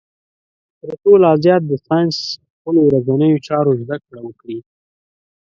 [0.79, 2.17] تر څو لا زیات د ساینس
[2.55, 4.57] خپلو ورځنیو چارو زده کړه وکړي.